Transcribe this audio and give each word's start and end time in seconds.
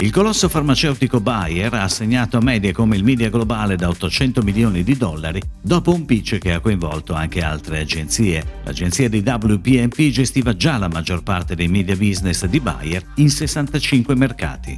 Il 0.00 0.10
colosso 0.10 0.48
farmaceutico 0.48 1.20
Bayer 1.20 1.72
ha 1.74 1.84
assegnato 1.84 2.36
a 2.36 2.40
Mediacom 2.40 2.92
il 2.94 3.04
media 3.04 3.30
globale 3.30 3.76
da 3.76 3.88
800 3.88 4.42
milioni 4.42 4.82
di 4.82 4.96
dollari 4.96 5.40
dopo 5.60 5.94
un 5.94 6.04
pitch 6.04 6.38
che 6.38 6.52
ha 6.52 6.60
coinvolto 6.60 7.14
anche 7.14 7.40
altre 7.40 7.80
agenzie. 7.80 8.44
L'agenzia 8.64 9.08
di 9.08 9.22
WPMP 9.24 10.08
gestiva 10.08 10.56
già 10.56 10.76
la 10.76 10.88
maggior 10.88 11.22
parte 11.22 11.54
dei 11.54 11.68
media 11.68 11.96
business 11.96 12.44
di 12.46 12.58
Bayer 12.58 13.04
in 13.16 13.30
65 13.30 14.16
mercati. 14.16 14.76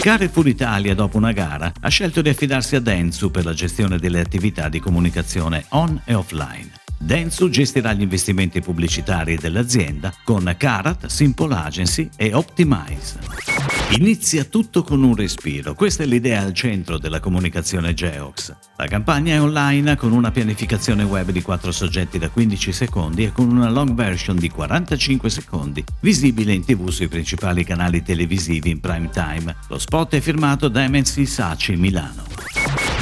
Carrefour 0.00 0.48
Italia, 0.48 0.94
dopo 0.94 1.18
una 1.18 1.32
gara, 1.32 1.70
ha 1.78 1.88
scelto 1.88 2.22
di 2.22 2.30
affidarsi 2.30 2.76
a 2.76 2.80
Dentsu 2.80 3.30
per 3.30 3.44
la 3.44 3.52
gestione 3.52 3.98
delle 3.98 4.20
attività 4.20 4.68
di 4.68 4.80
comunicazione 4.80 5.64
on 5.70 6.00
e 6.04 6.14
offline. 6.14 6.70
Dentsu 6.96 7.48
gestirà 7.48 7.92
gli 7.92 8.02
investimenti 8.02 8.60
pubblicitari 8.60 9.36
dell'azienda 9.36 10.12
con 10.24 10.52
Carat, 10.56 11.06
Simple 11.06 11.54
Agency 11.54 12.08
e 12.16 12.34
Optimize. 12.34 13.57
Inizia 13.90 14.44
tutto 14.44 14.82
con 14.82 15.02
un 15.02 15.16
respiro, 15.16 15.72
questa 15.72 16.02
è 16.02 16.06
l'idea 16.06 16.42
al 16.42 16.52
centro 16.52 16.98
della 16.98 17.20
comunicazione 17.20 17.94
Geox. 17.94 18.54
La 18.76 18.86
campagna 18.86 19.34
è 19.34 19.40
online 19.40 19.96
con 19.96 20.12
una 20.12 20.30
pianificazione 20.30 21.04
web 21.04 21.30
di 21.30 21.40
4 21.40 21.72
soggetti 21.72 22.18
da 22.18 22.28
15 22.28 22.70
secondi 22.70 23.24
e 23.24 23.32
con 23.32 23.50
una 23.50 23.70
long 23.70 23.94
version 23.94 24.36
di 24.36 24.50
45 24.50 25.30
secondi, 25.30 25.82
visibile 26.00 26.52
in 26.52 26.66
tv 26.66 26.90
sui 26.90 27.08
principali 27.08 27.64
canali 27.64 28.02
televisivi 28.02 28.68
in 28.68 28.80
prime 28.80 29.08
time. 29.08 29.56
Lo 29.68 29.78
spot 29.78 30.14
è 30.14 30.20
firmato 30.20 30.68
da 30.68 30.86
MNC 30.86 31.26
Saci 31.26 31.74
Milano. 31.74 32.27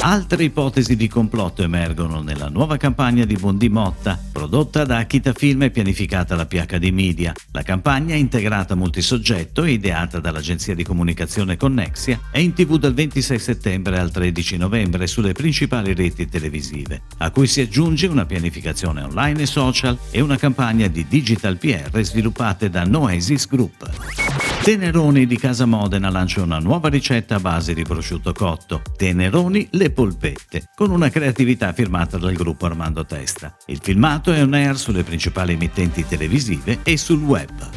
Altre 0.07 0.45
ipotesi 0.45 0.95
di 0.95 1.09
complotto 1.09 1.65
emergono 1.65 2.23
nella 2.23 2.49
nuova 2.49 2.77
campagna 2.77 3.25
di 3.25 3.35
Bondi 3.35 3.69
Motta, 3.69 4.17
prodotta 4.31 4.85
da 4.85 4.99
Akita 4.99 5.33
Film 5.33 5.63
e 5.63 5.71
pianificata 5.71 6.37
da 6.37 6.47
PHD 6.47 6.91
Media. 6.93 7.33
La 7.51 7.63
campagna, 7.63 8.15
integrata 8.15 8.77
multisoggetto 8.77 9.65
e 9.65 9.73
ideata 9.73 10.21
dall'agenzia 10.21 10.77
di 10.77 10.85
comunicazione 10.85 11.57
Connexia, 11.57 12.21
è 12.31 12.39
in 12.39 12.53
tv 12.53 12.79
dal 12.79 12.95
26 12.95 13.39
settembre 13.41 13.99
al 13.99 14.13
13 14.13 14.59
novembre 14.59 15.09
sulle 15.09 15.33
principali 15.33 15.93
reti 15.93 16.29
televisive, 16.29 17.03
a 17.19 17.33
cui 17.33 17.49
si 17.49 17.61
aggiunge 17.61 18.07
una 18.07 18.27
pianificazione 18.27 19.03
online 19.03 19.43
e 19.43 19.47
social 19.47 19.99
e 20.13 20.21
una 20.21 20.37
campagna 20.37 20.87
di 20.87 21.05
digital 21.09 21.57
PR 21.57 22.01
sviluppate 22.01 22.71
da 22.71 22.85
Noesis 22.85 23.49
Group. 23.49 24.26
Teneroni 24.67 25.27
di 25.27 25.39
Casa 25.39 25.65
Modena 25.65 26.11
lancia 26.11 26.43
una 26.43 26.59
nuova 26.59 26.89
ricetta 26.89 27.37
a 27.37 27.39
base 27.39 27.73
di 27.73 27.85
prosciutto 27.85 28.33
cotto, 28.33 28.83
Teneroni 28.97 29.69
le 29.71 29.93
polpette, 29.93 30.71
con 30.75 30.91
una 30.91 31.09
creatività 31.09 31.73
firmata 31.73 32.19
dal 32.19 32.33
gruppo 32.33 32.67
Armando 32.67 33.07
Testa. 33.07 33.57
Il 33.67 33.79
filmato 33.81 34.33
è 34.33 34.43
on 34.43 34.55
air 34.55 34.77
sulle 34.77 35.05
principali 35.05 35.53
emittenti 35.53 36.05
televisive 36.05 36.81
e 36.83 36.97
sul 36.97 37.23
web. 37.23 37.76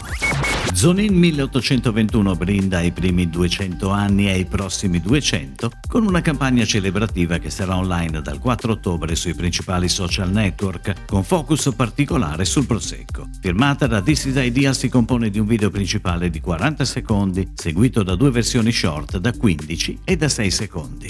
Zonin 0.73 1.13
1821 1.13 2.35
brinda 2.35 2.77
ai 2.77 2.91
primi 2.91 3.29
200 3.29 3.89
anni 3.89 4.27
e 4.27 4.31
ai 4.31 4.45
prossimi 4.45 5.01
200 5.01 5.71
con 5.87 6.05
una 6.05 6.21
campagna 6.21 6.63
celebrativa 6.63 7.37
che 7.37 7.49
sarà 7.49 7.75
online 7.75 8.21
dal 8.21 8.39
4 8.39 8.73
ottobre 8.73 9.15
sui 9.15 9.33
principali 9.33 9.89
social 9.89 10.31
network 10.31 11.05
con 11.05 11.23
focus 11.23 11.73
particolare 11.75 12.45
sul 12.45 12.65
prosecco. 12.65 13.27
Firmata 13.41 13.87
da 13.87 14.01
This 14.01 14.25
is 14.25 14.35
Idea 14.37 14.73
si 14.73 14.87
compone 14.89 15.29
di 15.29 15.39
un 15.39 15.47
video 15.47 15.69
principale 15.69 16.29
di 16.29 16.39
40 16.39 16.85
secondi 16.85 17.51
seguito 17.55 18.03
da 18.03 18.15
due 18.15 18.31
versioni 18.31 18.71
short 18.71 19.17
da 19.17 19.33
15 19.33 19.99
e 20.05 20.15
da 20.15 20.29
6 20.29 20.51
secondi. 20.51 21.09